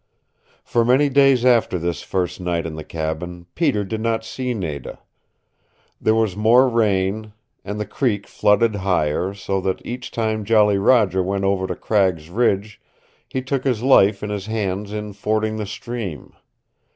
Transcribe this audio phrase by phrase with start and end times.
[0.63, 4.97] For many days after this first night in the cabin, Peter did not see Nada.
[6.01, 11.21] There was more rain, and the creek flooded higher, so that each time Jolly Roger
[11.21, 12.81] went over to Cragg's Ridge
[13.29, 16.33] he took his life in his hands in fording the stream.